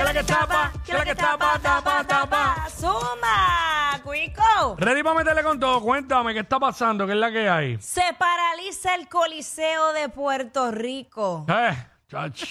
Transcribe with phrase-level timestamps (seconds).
[0.00, 0.72] ¿Qué es la que tapa?
[0.82, 1.58] ¿Qué es la que tapa?
[1.58, 2.66] Tapa, tapa.
[2.70, 4.00] ¡Zumba!
[4.02, 4.76] ¡Cuico!
[4.78, 5.82] Ready para meterle con todo.
[5.82, 7.06] Cuéntame, ¿qué está pasando?
[7.06, 7.78] ¿Qué es la que hay?
[7.82, 11.44] Se paraliza el Coliseo de Puerto Rico.
[11.50, 11.76] Eh,
[12.08, 12.44] chach.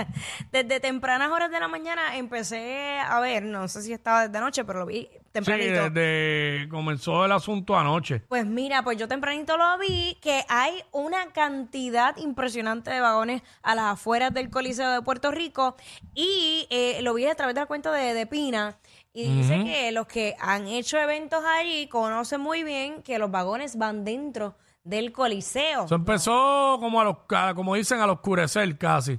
[0.50, 4.64] Desde tempranas horas de la mañana empecé a ver, no sé si estaba desde anoche,
[4.64, 5.90] pero lo vi Sí, tempranito.
[5.90, 8.20] desde comenzó el asunto anoche.
[8.28, 13.74] Pues mira, pues yo tempranito lo vi que hay una cantidad impresionante de vagones a
[13.74, 15.76] las afueras del Coliseo de Puerto Rico
[16.14, 18.78] y eh, lo vi a través de la cuenta de, de Pina
[19.12, 23.76] y dice que los que han hecho eventos allí conocen muy bien que los vagones
[23.76, 25.84] van dentro del Coliseo.
[25.84, 27.16] Eso empezó como a los,
[27.54, 29.18] como dicen, al oscurecer casi.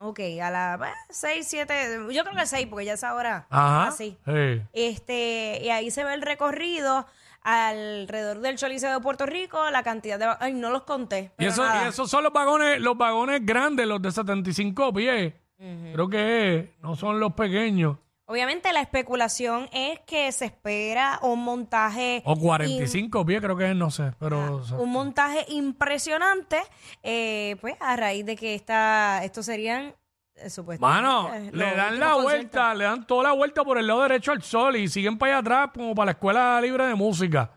[0.00, 1.74] Ok, a las 6, 7,
[2.12, 3.46] yo creo que 6 porque ya es ahora.
[3.50, 3.88] Ajá.
[3.88, 4.16] Así.
[4.24, 4.62] Sí.
[4.72, 7.06] Este, y ahí se ve el recorrido
[7.42, 10.36] alrededor del Choliseo de Puerto Rico, la cantidad de...
[10.38, 11.18] Ay, no los conté.
[11.18, 11.84] Y, pero eso, nada.
[11.84, 15.34] y esos son los vagones, los vagones grandes, los de 75 pies.
[15.58, 17.96] Creo que no son los pequeños.
[18.30, 22.22] Obviamente la especulación es que se espera un montaje...
[22.26, 24.12] O 45 pies, creo que es, no sé.
[24.20, 26.58] Pero o sea, un montaje impresionante,
[27.02, 29.94] eh, pues a raíz de que esta, estos serían
[30.34, 31.02] eh, supuestamente...
[31.02, 32.22] Mano, eh, le dan la conciertos.
[32.22, 35.32] vuelta, le dan toda la vuelta por el lado derecho al sol y siguen para
[35.32, 37.52] allá atrás como para la escuela libre de música.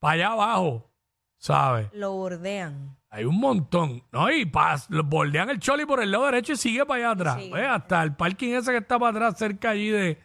[0.00, 0.90] Para allá abajo,
[1.38, 1.88] ¿sabes?
[1.94, 2.99] Lo bordean.
[3.12, 4.30] Hay un montón, ¿no?
[4.30, 7.50] Y pas, bordean el choli por el lado derecho y sigue para allá atrás.
[7.52, 10.18] Ve, Hasta el parking ese que está para atrás, cerca allí de,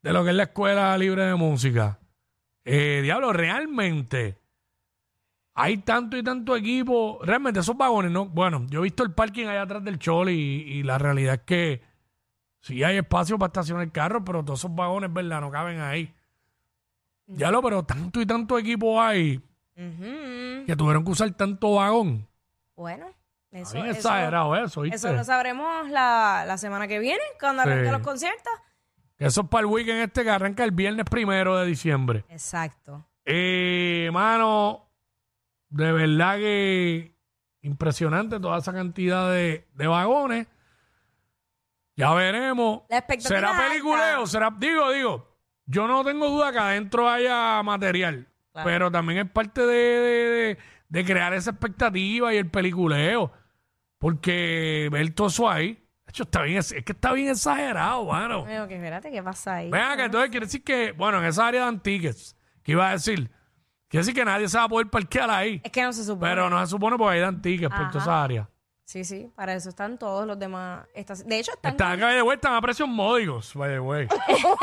[0.00, 1.98] de lo que es la escuela libre de música.
[2.64, 4.38] Eh, diablo, realmente
[5.54, 7.18] hay tanto y tanto equipo.
[7.22, 8.26] Realmente esos vagones, ¿no?
[8.26, 11.40] Bueno, yo he visto el parking allá atrás del choli y, y la realidad es
[11.40, 11.82] que
[12.60, 15.40] sí hay espacio para estacionar el carro, pero todos esos vagones, ¿verdad?
[15.40, 16.14] No caben ahí.
[17.26, 19.40] Ya lo, pero tanto y tanto equipo hay
[19.80, 20.66] Ujú.
[20.66, 22.28] que tuvieron que usar tanto vagón.
[22.76, 23.06] Bueno,
[23.50, 24.96] eso, Bien eso- exagerado eso, ¿viste?
[24.96, 27.92] eso lo sabremos la, la semana que viene, cuando arranquen Sí.
[27.92, 28.52] los conciertos.
[29.18, 32.24] Eso es para el weekend este que arranca el viernes primero de diciembre.
[32.28, 33.06] Exacto.
[33.24, 34.88] Eh, mano,
[35.68, 37.14] de verdad que
[37.62, 40.46] impresionante toda esa cantidad de, de vagones.
[41.96, 42.82] Ya veremos.
[42.88, 44.26] La expectativa ¿Será es peliculeo?
[44.26, 44.50] ¿Será?
[44.58, 45.36] Digo, digo,
[45.66, 48.26] yo no tengo duda que adentro haya material.
[48.52, 48.68] Claro.
[48.68, 53.32] Pero también es parte de, de- crear esa expectativa y el peliculeo.
[53.98, 58.42] Porque ver todo eso ahí, de hecho, está bien, es que está bien exagerado, mano.
[58.44, 59.70] Bueno, que espérate, ¿qué pasa ahí?
[59.70, 62.92] Venga, que entonces quiere decir que, bueno, en esa área de antiques, que iba a
[62.92, 63.30] decir,
[63.88, 65.60] quiere decir que nadie se va a poder parquear ahí.
[65.62, 66.30] Es que no se supone.
[66.30, 67.90] Pero no se supone porque hay de antiques por Ajá.
[67.90, 68.48] toda esa área.
[68.86, 70.84] Sí, sí, para eso están todos los demás.
[70.96, 74.08] estaci- De hecho, están Están acá de vuelta a precios módicos, by the way.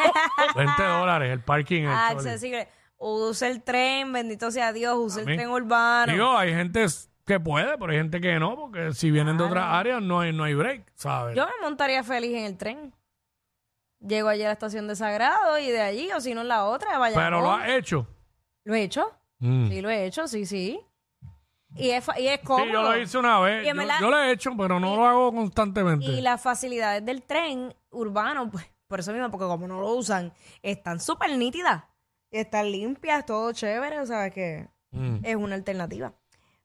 [0.55, 1.85] 20 dólares el parking.
[1.87, 2.67] Ah, trolley.
[2.99, 3.29] Accesibles.
[3.29, 5.37] Use el tren, bendito sea Dios, use el Amén.
[5.37, 6.11] tren urbano.
[6.13, 6.85] Digo, hay gente
[7.25, 10.31] que puede, pero hay gente que no, porque si vienen de otras áreas no hay,
[10.33, 11.35] no hay break, ¿sabes?
[11.35, 12.93] Yo me montaría feliz en el tren.
[13.99, 16.65] Llego allí a la estación de Sagrado y de allí, o si no en la
[16.65, 17.15] otra, vaya.
[17.15, 18.07] pero lo has hecho.
[18.63, 19.11] ¿Lo he hecho?
[19.39, 19.69] Mm.
[19.69, 20.79] Sí, lo he hecho, sí, sí.
[21.75, 22.65] Y es, fa- y es cómodo.
[22.65, 23.65] Sí, yo lo hice una vez.
[23.65, 26.05] Y en Yo, verdad- yo lo he hecho, pero no lo hago constantemente.
[26.05, 30.31] Y las facilidades del tren urbano, pues, por eso mismo, porque como no lo usan,
[30.61, 31.83] están súper nítidas.
[32.31, 35.17] Están limpias, todo chévere, o sea que Mm.
[35.23, 36.13] es una alternativa.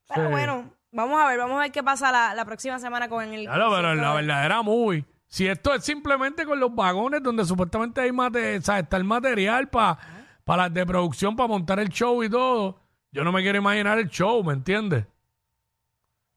[0.07, 0.31] Pero Sí.
[0.31, 3.45] bueno, vamos a ver, vamos a ver qué pasa la, la próxima semana con el.
[3.45, 5.05] Claro, pero la de- verdadera movie.
[5.27, 9.03] Si esto es simplemente con los vagones donde supuestamente hay mate- o sea, está el
[9.03, 9.97] material para
[10.45, 12.79] las de producción, para montar el show y todo,
[13.11, 15.05] yo no me quiero imaginar el show, ¿me entiendes?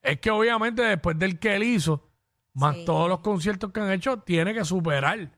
[0.03, 2.09] Es que obviamente después del que él hizo,
[2.55, 2.85] más Sí.
[2.87, 5.31] todos los conciertos que han hecho, tiene que superar.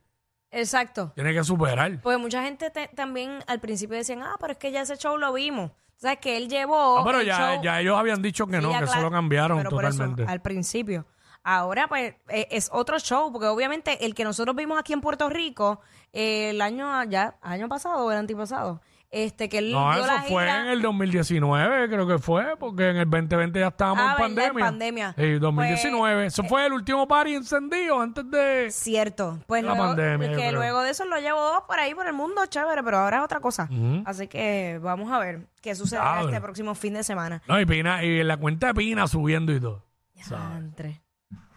[0.50, 1.12] Exacto.
[1.14, 2.00] Tiene que superar.
[2.00, 5.16] Porque mucha gente te- también al principio decían, ah, pero es que ya ese show
[5.18, 5.70] lo vimos.
[5.70, 6.98] O sea, que él llevó.
[7.00, 9.00] Ah, pero el ya, show- ya ellos habían dicho que Sí, no, ya que eso
[9.00, 10.24] lo cambiaron pero por eso, totalmente.
[10.30, 11.06] al principio.
[11.42, 15.28] Ahora, pues, eh, es otro show, porque obviamente el que nosotros vimos aquí en Puerto
[15.28, 15.80] Rico
[16.12, 18.80] eh, el año ya, año pasado o el antipasado,
[19.10, 22.56] este, que él No, dio eso la fue gira- en el 2019, creo que fue,
[22.58, 24.50] porque en el 2020 ya estábamos Ah, en ¿verdad?
[24.50, 25.14] En pandemia.
[25.14, 25.34] pandemia.
[25.34, 26.26] Sí, 2019.
[26.26, 28.68] eso fue el último party encendido antes de...
[28.70, 29.38] Cierto.
[29.46, 30.52] Pues La luego, pandemia, yo que creo.
[30.52, 33.40] luego de eso lo llevó por ahí por el mundo, chévere, pero ahora es otra
[33.40, 33.68] cosa.
[34.04, 36.28] Así que vamos a ver qué sucede Diablo.
[36.28, 37.42] este próximo fin de semana.
[37.48, 39.84] No, y Pina, y en la cuenta de Pina subiendo y todo.
[40.14, 41.00] Diantre.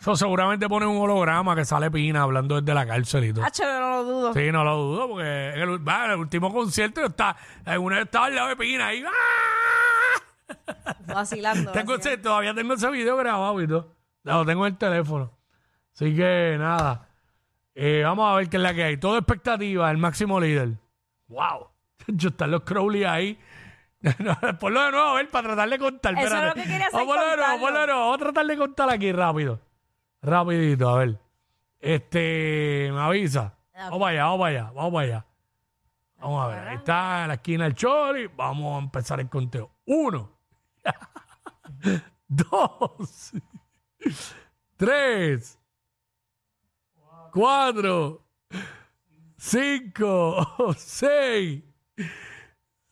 [0.01, 3.45] Eso seguramente pone un holograma que sale Pina hablando desde la cárcel y todo.
[3.51, 4.33] Chévere, no lo dudo.
[4.33, 7.38] Sí, no lo dudo, porque en el, va, en el último concierto está,
[7.80, 10.51] una vez estaba al lado de Pina y ¡ah!
[11.06, 11.71] Vacilando.
[11.74, 13.94] Tengo ese- todavía tengo ese video grabado y todo.
[14.24, 15.31] Lo tengo en el teléfono.
[15.94, 17.07] Así que nada.
[17.75, 18.98] Eh, vamos a ver qué es la que hay.
[18.98, 20.69] Todo expectativa, el máximo líder.
[21.27, 21.68] ¡Wow!
[22.07, 23.39] Yo están los Crowley ahí.
[24.18, 26.13] No, ponlo de nuevo a ver para tratar de contar.
[26.13, 26.48] Eso es espérate.
[26.48, 27.62] lo que quería hacer, Vamos a de nuevo, contarlo.
[27.68, 28.01] ponlo de nuevo.
[28.01, 29.59] Vamos a tratar de contar aquí rápido.
[30.21, 31.19] Rapidito, a ver.
[31.79, 33.57] Este, me avisa.
[33.73, 35.25] Vamos para allá, vamos para allá, vamos para allá.
[36.19, 38.27] Vamos a ver, ahí está en la esquina el Chori.
[38.27, 39.71] Vamos a empezar el conteo.
[39.88, 40.29] Uno.
[42.27, 43.33] Dos.
[44.77, 45.59] Tres.
[47.33, 48.24] Cuatro.
[49.38, 50.75] Cinco.
[50.77, 51.63] Seis.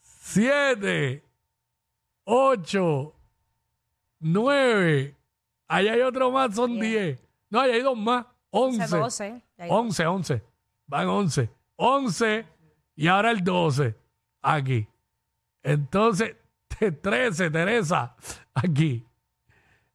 [0.02, 1.24] Siete.
[2.24, 3.14] Ocho.
[4.20, 5.19] Nueve.
[5.70, 7.18] Allá hay otro más, son diez.
[7.50, 8.26] No, ahí hay dos más.
[8.50, 8.86] Once.
[8.86, 9.44] 12.
[9.58, 10.44] Ya hay- 11, 11.
[10.88, 11.50] Van 11.
[11.78, 12.46] 11
[12.96, 13.96] y ahora el 12.
[14.42, 14.88] Aquí.
[15.64, 16.36] Entonces,
[17.02, 18.16] 13, Teresa.
[18.54, 19.06] Aquí.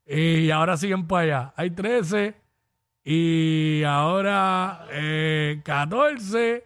[0.07, 1.55] Y ahora siguen para allá.
[1.57, 2.35] Hay 13
[3.03, 6.65] y ahora eh, 14,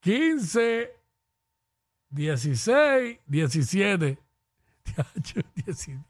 [0.00, 0.90] 15,
[2.10, 4.18] 16, 17.
[4.84, 6.00] Diacho, 17.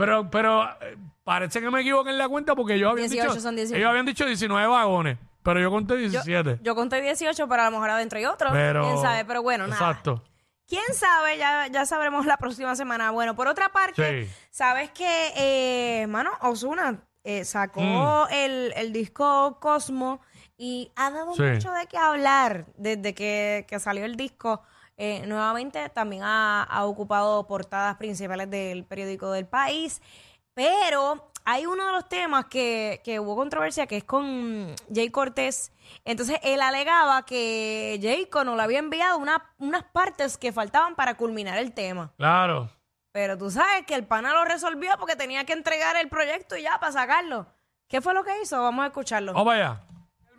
[0.00, 3.40] Pero, pero eh, parece que me equivoqué en la cuenta porque yo había 18 dicho,
[3.42, 3.76] son 18.
[3.76, 6.58] ellos habían dicho 19 vagones, pero yo conté 17.
[6.62, 8.48] Yo conté 18, pero a lo mejor adentro hay otro.
[8.50, 9.24] pero, ¿Quién sabe?
[9.26, 9.90] Pero bueno, nada.
[9.90, 10.24] Exacto.
[10.66, 11.36] ¿Quién sabe?
[11.36, 13.10] Ya, ya sabremos la próxima semana.
[13.10, 14.30] Bueno, por otra parte, Sí.
[14.50, 17.02] ¿sabes que eh, mano, Osuna
[17.44, 18.32] sacó Mm.
[18.32, 20.22] el, el disco Cosmo
[20.56, 21.42] y ha dado Sí.
[21.42, 24.62] mucho de qué hablar desde que, que salió el disco.
[25.02, 30.02] Eh, nuevamente también ha, ha ocupado portadas principales del periódico del país.
[30.52, 35.72] Pero hay uno de los temas que, que hubo controversia que es con Jay Cortés.
[36.04, 41.16] Entonces él alegaba que Jayco no le había enviado una- unas partes que faltaban para
[41.16, 42.12] culminar el tema.
[42.18, 42.68] Claro.
[43.12, 46.62] Pero tú sabes que el pana lo resolvió porque tenía que entregar el proyecto y
[46.62, 47.46] ya para sacarlo.
[47.88, 48.60] ¿Qué fue lo que hizo?
[48.62, 49.32] Vamos a escucharlo.
[49.32, 49.80] Vamos para allá.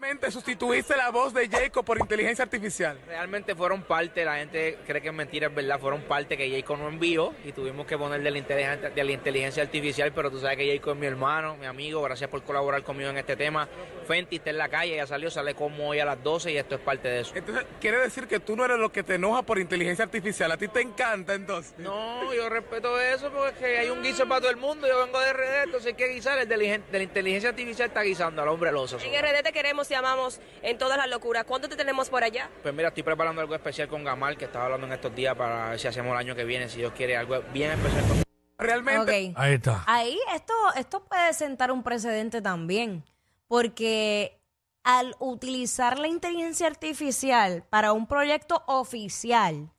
[0.01, 2.99] Realmente sustituiste la voz de Jacob por inteligencia artificial.
[3.05, 6.79] Realmente fueron parte, la gente cree que es mentira, es verdad, fueron parte que Jacob
[6.79, 10.39] no envió y tuvimos que poner de la inteligencia, de la inteligencia artificial, pero tú
[10.39, 13.69] sabes que Jacob es mi hermano, mi amigo, gracias por colaborar conmigo en este tema.
[14.07, 16.73] Fenty está en la calle, ya salió, sale como hoy a las 12 y esto
[16.73, 17.33] es parte de eso.
[17.35, 20.51] Entonces, quiere decir que tú no eres lo que te enoja por inteligencia artificial.
[20.51, 21.75] A ti te encanta, entonces.
[21.77, 25.05] No, yo respeto eso porque es que hay un guiso para todo el mundo, yo
[25.05, 28.47] vengo de RD, entonces hay que guisar, el de la, inteligencia artificial está guisando al
[28.47, 28.97] hombre al oso.
[28.99, 31.43] En RD te queremos y amamos en todas las locuras.
[31.43, 32.49] ¿Cuándo te tenemos por allá?
[32.63, 35.69] Pues mira, estoy preparando algo especial con Gamal, que estaba hablando en estos días para
[35.71, 38.23] ver si hacemos el año que viene, si Dios quiere, algo bien especial con
[38.57, 39.33] Realmente.
[39.35, 39.83] Ahí está.
[39.87, 43.03] Ahí esto, esto puede sentar un precedente también,
[43.47, 44.39] porque
[44.83, 49.69] al utilizar la inteligencia artificial para un proyecto oficial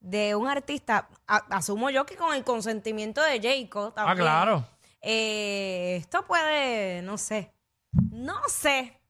[0.00, 4.18] de un artista, a- asumo yo que con el consentimiento de Jacob Ah, también.
[4.18, 4.64] claro.
[5.00, 7.52] eh, esto puede, no sé,
[8.10, 9.00] no sé.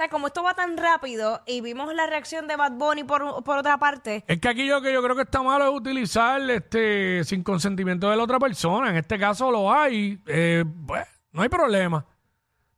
[0.00, 3.58] Sea, como esto va tan rápido y vimos la reacción de Bad Bunny por, por
[3.58, 7.22] otra parte, Es que aquí yo que yo creo que está malo es utilizar este
[7.24, 8.88] sin consentimiento de la otra persona.
[8.88, 12.06] En este caso lo hay, eh, pues, no hay problema.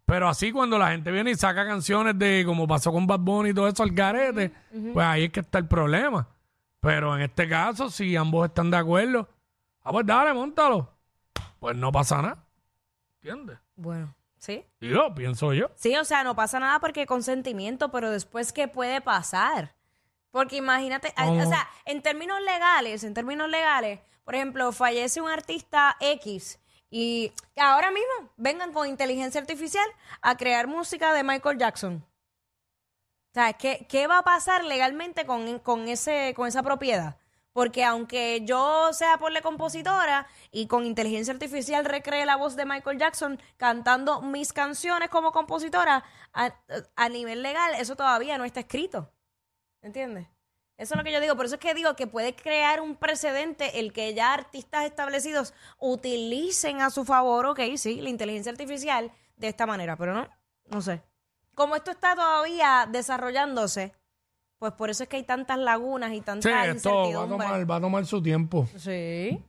[0.05, 3.51] Pero así cuando la gente viene y saca canciones de como pasó con Bad Bunny
[3.51, 4.51] y todo eso al garete,
[4.93, 6.27] pues ahí es que está el problema.
[6.81, 9.29] Pero en este caso, si ambos están de acuerdo,
[9.85, 10.93] ah, pues dale, montalo.
[11.61, 12.45] Pues no pasa nada.
[13.23, 13.59] ¿Entiendes?
[13.77, 14.67] bueno, ¿sí?
[14.81, 15.71] Digo, pienso yo.
[15.77, 19.75] Sí, o sea, no pasa nada porque consentimiento, pero después, ¿qué puede pasar?
[20.33, 25.97] Porque imagínate, o sea, en términos legales, en términos legales, por ejemplo, fallece un artista
[26.01, 26.59] X
[26.91, 29.87] y ahora mismo vengan con inteligencia artificial
[30.21, 32.05] a crear música de Michael Jackson.
[33.31, 37.17] O sea, ¿qué, qué va a pasar legalmente con, con, ese, con esa propiedad?
[37.53, 42.65] Porque aunque yo sea por la compositora y con inteligencia artificial recree la voz de
[42.65, 46.55] Michael Jackson cantando mis canciones como compositora, a,
[46.97, 49.13] a nivel legal eso todavía no está escrito.
[49.83, 50.29] ¿Entiendes?
[50.83, 51.37] Eso es lo que yo digo.
[51.37, 55.55] Por eso es que digo que puede crear un precedente el que ya artistas establecidos
[55.79, 60.29] utilicen a su favor, ok, sí, la inteligencia artificial de esta manera, pero no,
[60.67, 61.03] no sé.
[61.55, 63.95] Como esto está todavía desarrollándose,
[64.63, 67.49] pues por eso es que hay tantas lagunas y Sí, tantas esto va a, incertidumbres.
[67.49, 68.69] tomar, va a tomar su tiempo.
[68.77, 69.43] Sí.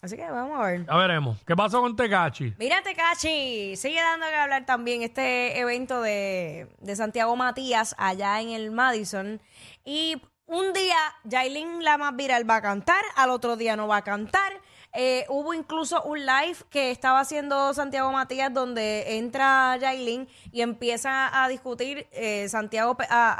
[0.00, 0.86] Así que vamos a ver.
[0.86, 1.44] Ya veremos.
[1.44, 2.54] ¿Qué pasó con Tecachi?
[2.58, 8.48] Mira, Tecachi, sigue dando que hablar también este evento de, de Santiago Matías allá en
[8.48, 9.38] el Madison.
[9.84, 13.98] Y un día Yailin, la más viral, va a cantar, al otro día no va
[13.98, 14.62] a cantar.
[14.94, 21.42] Eh, hubo incluso un live que estaba haciendo Santiago Matías donde entra Yailin y empieza
[21.42, 23.32] a discutir eh, Santiago a,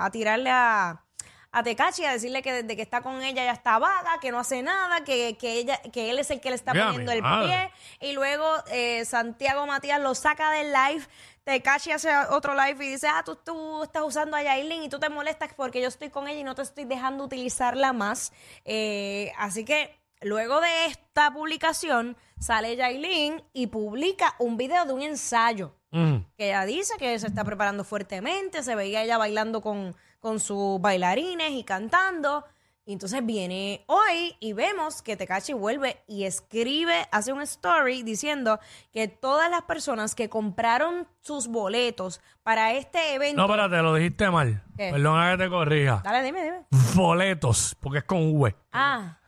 [0.00, 1.02] a- a tirarle a,
[1.50, 4.38] a Tecachi a decirle que desde que está con ella ya está vaga, que no
[4.38, 7.20] hace nada, que, que ella, que él es el que le está Mira, poniendo el
[7.22, 7.72] madre.
[7.98, 8.08] pie.
[8.08, 11.04] Y luego eh, Santiago Matías lo saca del live.
[11.44, 15.00] Tecachi hace otro live y dice, ah, tú, tú estás usando a Yailin y tú
[15.00, 18.32] te molestas porque yo estoy con ella y no te estoy dejando utilizarla más.
[18.64, 25.02] Eh, así que luego de esta publicación sale Yailin y publica un video de un
[25.02, 26.24] ensayo Mm.
[26.38, 30.80] que ella dice que se está preparando fuertemente, se veía ella bailando con, con sus
[30.80, 32.44] bailarines y cantando.
[32.86, 38.58] Y entonces viene hoy y vemos que Tekashi vuelve y escribe, hace un story diciendo
[38.90, 43.36] que todas las personas que compraron sus boletos para este evento...
[43.36, 44.64] No, espérate, lo dijiste mal.
[44.76, 44.90] ¿Qué?
[44.92, 46.00] Perdona que te corrija.
[46.02, 46.66] Dale, dime, dime.
[46.94, 48.56] Boletos, porque es con V.
[48.72, 49.18] Ah,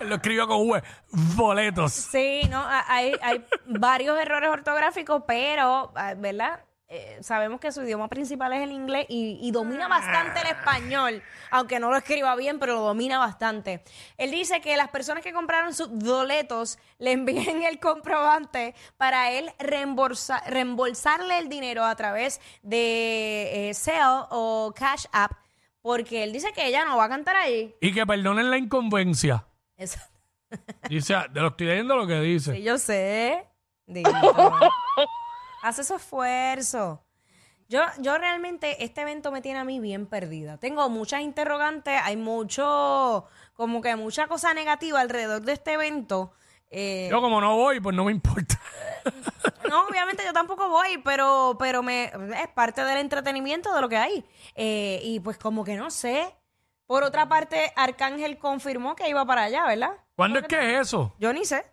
[0.00, 0.82] lo escribió con V.
[1.34, 1.92] Boletos.
[1.92, 6.60] sí, no, hay, hay varios errores ortográficos, pero, ah, ¿verdad?
[6.88, 11.20] Eh, sabemos que su idioma principal es el inglés y, y domina bastante el español,
[11.50, 13.82] aunque no lo escriba bien, pero lo domina bastante.
[14.16, 19.50] Él dice que las personas que compraron sus boletos le envíen el comprobante para él
[19.58, 25.32] reembolsa- reembolsarle el dinero a través de eh, Zelle o Cash App,
[25.86, 27.72] porque él dice que ella no va a cantar ahí.
[27.80, 29.46] Y que perdonen la inconveniencia.
[29.76, 30.00] Eso.
[30.90, 32.54] Dice, ah, te lo estoy leyendo lo que dice.
[32.54, 33.46] Sí, yo sé.
[33.86, 34.10] Dito.
[35.62, 37.04] Hace su esfuerzo.
[37.68, 40.58] Yo, yo realmente, este evento me tiene a mí bien perdida.
[40.58, 46.32] Tengo muchas interrogantes, hay mucho, como que mucha cosa negativa alrededor de este evento.
[46.78, 48.60] Eh, Yo como no voy, pues no me importa.
[49.70, 53.96] no, obviamente yo tampoco voy, pero, pero me, es parte del entretenimiento de lo que
[53.96, 54.22] hay.
[54.54, 56.34] Eh, y pues como que no sé.
[56.86, 59.92] Por otra parte, Arcángel confirmó que iba para allá, ¿verdad?
[60.16, 61.14] ¿Cuándo es que es eso?
[61.18, 61.64] Yo ni sé.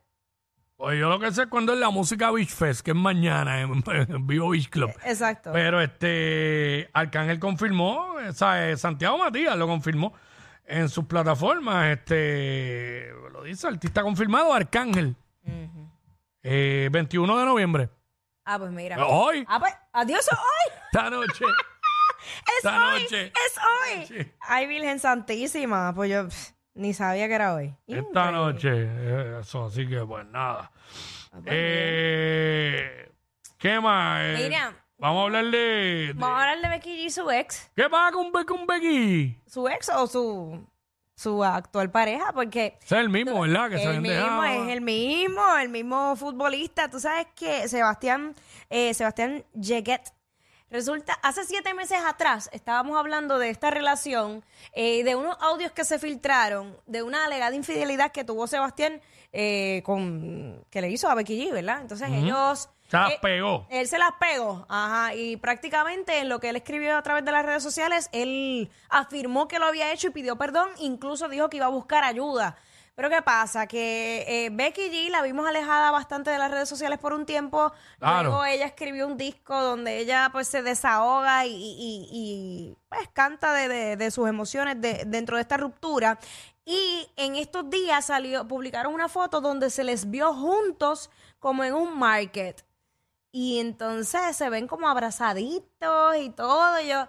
[0.78, 3.60] Pues yo lo que sé es cuando es la música Beach Fest, que es mañana
[3.60, 4.92] en, en Vivo Beach Club.
[5.04, 5.52] Exacto.
[5.52, 10.14] Pero este Arcángel confirmó, o sea, eh, Santiago Matías lo confirmó
[10.66, 11.88] en sus plataformas.
[11.98, 15.16] Este lo dice, artista confirmado, Arcángel.
[16.44, 17.90] Eh, 21 de noviembre.
[18.46, 19.06] Ah, pues mira.
[19.06, 20.74] Hoy, Ah, pues, adiós hoy.
[20.92, 21.46] esta noche.
[22.48, 23.02] Es Esta hoy.
[23.04, 23.26] noche.
[23.28, 24.06] Es hoy.
[24.08, 24.32] Sí.
[24.40, 25.94] Ay, Virgen Santísima.
[25.94, 27.76] Pues yo pff, ni sabía que era hoy.
[27.86, 28.70] Esta noche.
[28.74, 30.72] eh, Eso, así que pues nada.
[31.46, 33.10] Eh,
[33.58, 34.22] ¿Qué más?
[34.24, 34.83] Eh, Mira.
[35.04, 35.58] Vamos a hablar de.
[35.58, 37.70] de- Vamos a hablar de Becky G y su ex.
[37.76, 39.38] ¿Qué pasa con, Be- con Becky?
[39.46, 40.66] Su ex o su,
[41.14, 43.70] su actual pareja, porque Ese es el mismo, ¿verdad?
[43.70, 44.64] Que se el habían mismo dejado.
[44.66, 46.90] es el mismo, el mismo futbolista.
[46.90, 48.34] Tú sabes que Sebastián,
[48.70, 50.04] eh, Sebastián Yeguet,
[50.70, 54.42] resulta, hace siete meses atrás estábamos hablando de esta relación,
[54.72, 59.02] eh, de unos audios que se filtraron, de una alegada infidelidad que tuvo Sebastián
[59.34, 61.82] eh, con que le hizo a Becky G, ¿verdad?
[61.82, 62.70] Entonces ellos...
[62.94, 63.68] Se las eh, pegó.
[63.70, 67.32] él se las pegó, ajá, y prácticamente en lo que él escribió a través de
[67.32, 71.58] las redes sociales, él afirmó que lo había hecho y pidió perdón, incluso dijo que
[71.58, 72.56] iba a buscar ayuda.
[72.96, 73.66] Pero ¿qué pasa?
[73.66, 77.74] Que eh, Becky G la vimos alejada bastante de las redes sociales por un tiempo.
[77.98, 78.30] Claro.
[78.30, 83.52] Luego ella escribió un disco donde ella pues se desahoga y, y- y, pues canta
[83.54, 86.20] de, de- de sus emociones de- dentro de esta ruptura.
[86.66, 91.10] Y en estos días salió, publicaron una foto donde se les vio juntos
[91.40, 92.64] como en un market.
[93.36, 96.80] Y entonces se ven como abrazaditos y todo.
[96.82, 97.08] Yo,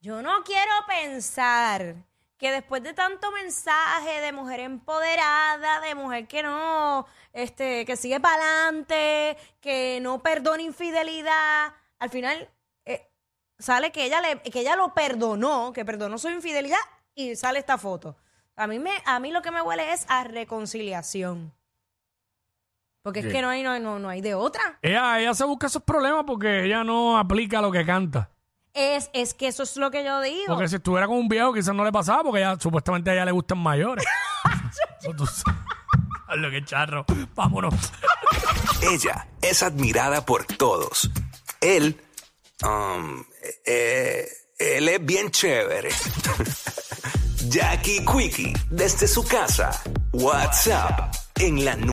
[0.00, 1.96] yo no quiero pensar
[2.38, 8.18] que después de tanto mensaje de mujer empoderada, de mujer que no, este, que sigue
[8.20, 12.50] para adelante, que no perdona infidelidad, al final
[12.86, 13.10] eh,
[13.58, 16.78] sale que ella le, que ella lo perdonó, que perdonó su infidelidad
[17.14, 18.16] y sale esta foto.
[18.56, 21.52] A mí me, a mí lo que me huele es a reconciliación.
[23.06, 24.80] Porque es que no hay, no, hay- no, no hay de otra.
[24.82, 28.30] Ella, ella se busca esos problemas porque ella no aplica lo que canta.
[28.74, 30.46] Es, es que eso es lo que yo digo.
[30.48, 33.24] Porque si estuviera con un viejo quizás no le pasaba porque ella, supuestamente a ella
[33.24, 34.04] le gustan mayores.
[35.00, 35.60] Eso tú sabes.
[36.36, 37.04] Lo que charro.
[37.36, 37.74] Vámonos.
[38.82, 41.08] Ella es admirada por todos.
[41.60, 42.00] Él,
[42.64, 43.22] um,
[43.64, 44.26] eh,
[44.58, 45.90] él es bien chévere.
[47.48, 49.70] Jackie Quickie, desde su casa.
[50.12, 51.76] WhatsApp, en la